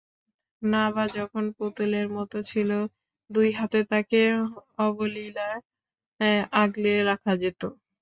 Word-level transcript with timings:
নাবা 0.61 1.03
যখন 1.17 1.43
পুতুলের 1.57 2.07
মতো 2.15 2.37
ছিল, 2.49 2.69
দুই 3.29 3.49
হাতে 3.59 3.79
তাকে 3.91 4.19
অবলীলায় 4.79 5.59
আগলে 6.61 6.91
রাখা 7.09 7.33
যেত। 7.41 7.61